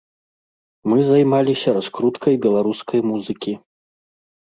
[0.91, 3.53] Мы займаліся раскруткай беларускай музыкі.